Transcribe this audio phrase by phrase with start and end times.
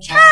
[0.00, 0.31] 唱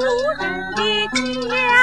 [0.00, 0.02] 无
[0.38, 0.80] 人的
[1.48, 1.79] 家